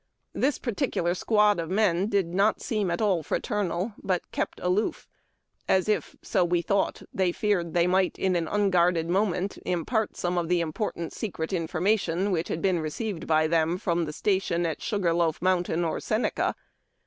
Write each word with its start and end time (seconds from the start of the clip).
This 0.33 0.57
particu 0.57 1.03
lar 1.03 1.13
squad 1.13 1.59
of 1.59 1.69
men 1.69 2.07
did 2.07 2.33
not 2.33 2.59
seem 2.59 2.89
at 2.89 3.03
all 3.03 3.21
fraternal, 3.21 3.93
but 4.01 4.31
kept 4.31 4.59
aloof, 4.59 5.07
as 5.69 5.87
if 5.87 6.15
(so 6.23 6.43
we 6.43 6.63
thought) 6.63 7.03
they 7.13 7.31
feared 7.31 7.75
they 7.75 7.85
might, 7.85 8.17
in 8.17 8.35
an 8.35 8.47
unguarded 8.47 9.07
moment, 9.07 9.59
impart 9.63 10.17
some 10.17 10.39
of 10.39 10.49
the 10.49 10.59
important 10.59 11.13
secret 11.13 11.53
information 11.53 12.31
which 12.31 12.47
had 12.47 12.63
been 12.63 12.79
received 12.79 13.27
by 13.27 13.47
tliem 13.47 13.79
from 13.79 14.05
the 14.05 14.11
station 14.11 14.65
at 14.65 14.81
Sugar 14.81 15.13
Loaf 15.13 15.39
Mountain 15.39 15.85
or 15.85 15.99
Seneca. 15.99 16.55